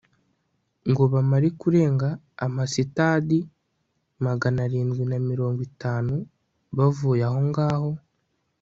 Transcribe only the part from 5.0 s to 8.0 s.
na mirongo itanu bavuye aho ngaho